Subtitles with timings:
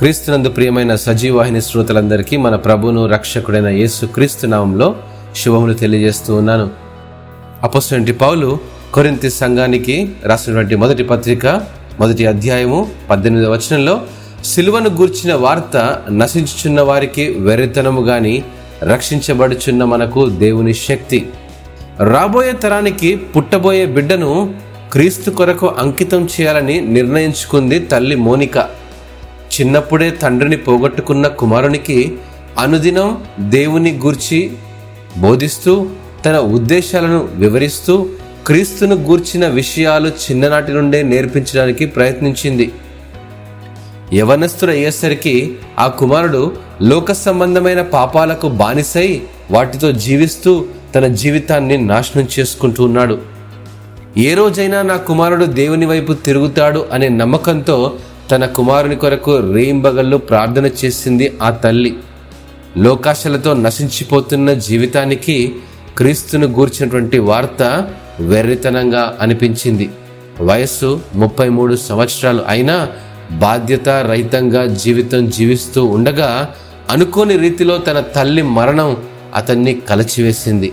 [0.00, 4.96] క్రీస్తునందు ప్రియమైన సజీవాహిని శ్రోతలందరికీ మన ప్రభును రక్షకుడైన యేసు క్రీస్తు నామంలో
[5.36, 6.70] శుభములు తెలియజేస్తూ ఉన్నాను.
[7.62, 8.58] అపోసినటువంటి పౌలు
[8.94, 11.46] కొరింతి సంఘానికి రాసినటువంటి మొదటి పత్రిక
[12.00, 14.00] మొదటి అధ్యాయము పద్దెనిమిదవ వచనంలో
[14.44, 18.44] సిలువను గూర్చిన వార్త నశించుచున్న వారికి వెర్రితనము గాని
[18.82, 21.28] రక్షించబడుచున్న మనకు దేవుని శక్తి.
[22.00, 24.54] రాబోయే తరానికి పుట్టబోయే బిడ్డను
[24.92, 28.79] క్రీస్తు కొరకు అంకితం చేయాలని నిర్ణయించుకుంది తల్లి మోనిక.
[29.60, 32.18] చిన్నప్పుడే తండ్రిని పోగొట్టుకున్న కుమారునికి
[32.58, 34.52] అనుదినం దేవుని గూర్చి
[35.18, 35.88] బోధిస్తూ
[36.26, 38.06] తన ఉద్దేశాలను వివరిస్తూ
[38.46, 42.72] క్రీస్తును గూర్చిన విషయాలు చిన్ననాటి నుండే నేర్పించడానికి ప్రయత్నించింది.
[44.14, 53.18] యవనస్తుడు అయ్యేసరికి ఆ కుమారుడు లోక సంబంధమైన పాపాలకు బానిసై వాటితో జీవిస్తూ తన జీవితాన్ని నాశనం చేసుకుంటూ ఉన్నాడు.
[54.18, 57.94] ఏ రోజైనా నా కుమారుడు దేవుని వైపు తిరుగుతాడు అనే నమ్మకంతో
[58.30, 61.96] తన కుమారుని కొరకు రేయింబగళ్ళు ప్రార్థన చేసింది ఆ తల్లి.
[62.78, 65.56] లోకాశలతో నశించిపోతున్న జీవితానికి
[65.96, 69.90] క్రీస్తును గూర్చినటువంటి వార్త వెర్రితనంగా అనిపించింది.
[70.40, 72.88] వయస్సు ముప్పై మూడు సంవత్సరాలు అయినా
[73.30, 76.54] బాధ్యత రహితంగా జీవితం జీవిస్తూ ఉండగా
[76.90, 78.96] అనుకోని రీతిలో తన తల్లి మరణం
[79.34, 80.72] అతన్ని కలచివేసింది.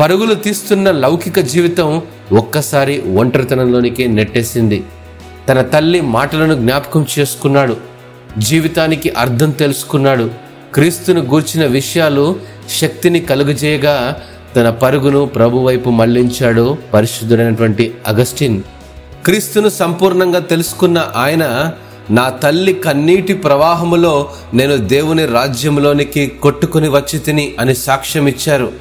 [0.00, 4.82] పరుగులు తీస్తున్న లౌకిక జీవితం ఒక్కసారి ఒంటరితనంలోనికి నెట్టేసింది.
[5.48, 7.76] తన తల్లి మాటలను జ్ఞాపకం చేసుకున్నాడు.
[8.38, 10.30] జీవితానికి అర్థం తెలుసుకున్నాడు.
[10.74, 12.36] క్రీస్తును గూర్చిన విషయాలు
[12.80, 14.22] శక్తిని కలుగజేయగా
[14.56, 18.62] తన పరుగును ప్రభు వైపు మళ్ళించాడు పరిశుద్ధుడైనటువంటి అగస్టిన్.
[19.24, 21.72] క్రీస్తును సంపూర్ణంగా తెలుసుకున్న ఆయన
[22.10, 28.72] నా తల్లి కన్నీటి ప్రవాహములో నేను దేవుని రాజ్యంలోనికి కొట్టుకుని వచ్చి తిని అని సాక్ష్యం ఇచ్చారు.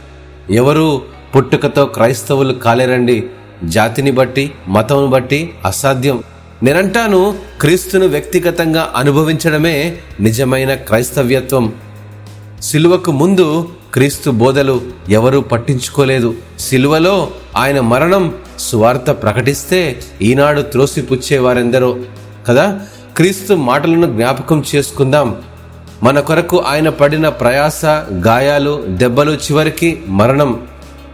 [0.52, 1.02] ఎవరు
[1.36, 3.24] పుట్టుకతో క్రైస్తవులు కాలేరండి?
[3.64, 6.24] జాతిని బట్టి మతం బట్టి అసాధ్యం.
[6.64, 11.74] నేనంటాను క్రీస్తును వ్యక్తిగతంగా అనుభవించడమే నిజమైన క్రైస్తవ్యత్వం.
[12.62, 16.36] సిలువకు ముందు క్రీస్తు బోధలు ఎవరూ పట్టించుకోలేదు.
[16.60, 21.98] సిలువలో ఆయన మరణం సువార్త ప్రకటిస్తే ఈనాడు త్రోసిపుచ్చేవారెందరో.
[22.48, 22.80] కదా?
[23.18, 25.36] క్రీస్తు మాటలను జ్ఞాపకం చేసుకుందాం.
[26.04, 30.60] మన కొరకు ఆయన పడిన ప్రయాస గాయాలు దెబ్బలు చివరికి మరణం.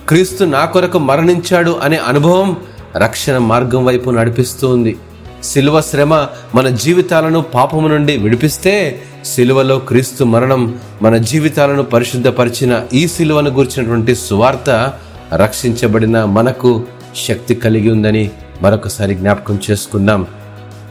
[0.07, 2.55] క్రీస్తు నా కొరకు మరణించాడు అనే అనుభవం
[2.97, 4.97] రక్షణ మార్గం వైపు నడిపిస్తూ ఉంది
[5.43, 13.49] సిలువ శ్రమ మన జీవితాలను పాపము నుండి విడిపిస్తే సిలువలో క్రీస్తు మరణం మన జీవితాలను పరిశుద్ధపరిచిన ఈ సిలువను
[13.49, 14.93] గురించినటువంటి సువార్త
[15.35, 16.83] రక్షించబడిన మనకు
[17.27, 20.27] శక్తి కలిగి ఉందని మరొకసారి జ్ఞాపకం చేసుకుందాం.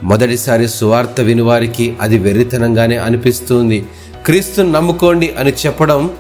[0.03, 3.87] మొదటిసారి సువార్త వినివారికి అది వెర్రితనంగానే అనిపిస్తుంది.
[4.27, 6.11] క్రీస్తును నమ్ముకోండి అని చెప్పడం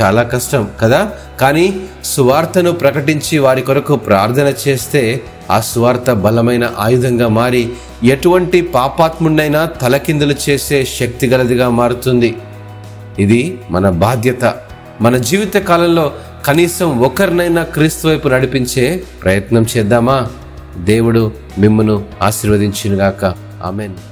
[0.00, 1.12] చాలా కష్టం కదా?
[1.40, 5.20] కానీ సువార్తను ప్రకటించి వారి కొరకు ప్రార్థన చేస్తే
[5.50, 7.72] ఆ సువార్త బలమైన ఆయుధంగా మారి
[8.04, 12.36] ఎటువంటి పాపాత్ముడైనా తలకిందులు చేసే శక్తి గలదిగా మారుతుంది.
[13.18, 14.54] ఇది మన బాధ్యత.
[15.00, 16.12] మన జీవిత కాలంలో
[16.44, 20.26] కనీసం ఒకరినైనా క్రీస్తు వైపు నడిపించే ప్రయత్నం చేద్దామా?
[20.78, 23.24] దేవుడు మిమ్మను ఆశీర్వదించినగాక.
[23.62, 24.11] ఆమెను.